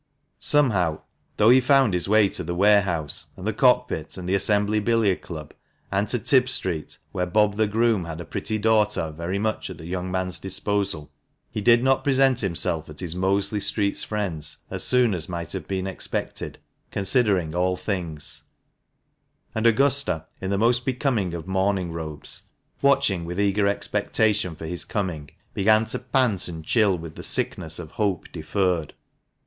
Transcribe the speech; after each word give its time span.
Somehow, 0.39 1.01
though 1.37 1.51
he 1.51 1.61
found 1.61 1.93
his 1.93 2.09
way 2.09 2.27
to 2.29 2.43
the 2.43 2.55
warehouse, 2.55 3.27
and 3.37 3.45
the 3.45 3.53
Cockpit, 3.53 4.17
and 4.17 4.27
the 4.27 4.33
Assembly 4.33 4.79
Billiard 4.79 5.21
Club, 5.21 5.53
and 5.91 6.07
to 6.07 6.17
Tib 6.17 6.49
Street, 6.49 6.97
where 7.11 7.27
Bob 7.27 7.55
the 7.55 7.67
groom 7.67 8.05
had 8.05 8.19
a 8.19 8.25
pretty 8.25 8.57
daughter 8.57 9.11
very 9.11 9.37
much 9.37 9.69
at 9.69 9.77
the 9.77 9.85
young 9.85 10.09
man's 10.09 10.39
disposal, 10.39 11.11
he 11.51 11.61
did 11.61 11.83
not 11.83 12.03
present 12.03 12.39
himself 12.39 12.89
at 12.89 12.99
his 12.99 13.15
Mosley 13.15 13.59
Street 13.59 13.99
friend's 13.99 14.57
as 14.71 14.83
soon 14.83 15.13
as 15.13 15.29
might 15.29 15.51
have 15.51 15.67
been 15.67 15.85
expected, 15.85 16.57
considering 16.89 17.53
all 17.53 17.75
things; 17.75 18.45
and 19.53 19.67
Augusta, 19.67 20.25
in 20.41 20.49
the 20.49 20.57
most 20.57 20.83
becoming 20.83 21.35
of 21.35 21.45
morning 21.47 21.91
robes, 21.91 22.47
watching 22.81 23.23
with 23.23 23.39
eager 23.39 23.67
expectation 23.67 24.55
for 24.55 24.65
his 24.65 24.83
coming, 24.83 25.29
began 25.53 25.85
to 25.85 25.99
pant 25.99 26.47
and 26.47 26.65
chill 26.65 26.97
with 26.97 27.13
the 27.13 27.21
sickness 27.21 27.77
of 27.77 27.91
hope 27.91 28.25
deferred. 28.31 28.95